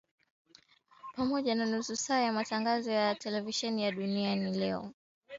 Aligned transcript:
pamoja 1.15 1.55
na 1.55 1.65
nusu 1.65 1.95
saa 1.95 2.19
ya 2.19 2.33
matangazo 2.33 2.91
ya 2.91 3.15
televisheni 3.15 3.83
ya 3.83 3.91
Duniani 3.91 4.51
Leo 4.57 4.91